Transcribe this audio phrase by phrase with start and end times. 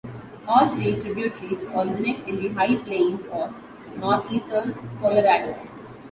[0.47, 3.53] All three tributaries originate in the High Plains of
[3.99, 5.55] northeastern Colorado.